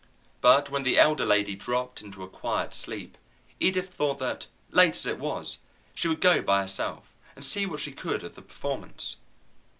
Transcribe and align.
But 0.41 0.71
when 0.71 0.81
the 0.81 0.97
elder 0.97 1.27
lady 1.27 1.53
dropped 1.53 2.01
into 2.01 2.23
a 2.23 2.27
quiet 2.27 2.73
sleep, 2.73 3.19
Edith 3.59 3.93
thought 3.93 4.17
that, 4.17 4.47
late 4.71 4.95
as 4.95 5.05
it 5.05 5.19
was, 5.19 5.59
she 5.93 6.07
would 6.07 6.21
go 6.21 6.41
by 6.41 6.61
herself, 6.63 7.13
and 7.35 7.45
see 7.45 7.67
what 7.67 7.81
she 7.81 7.91
could 7.91 8.23
of 8.23 8.33
the 8.33 8.41
performance. 8.41 9.17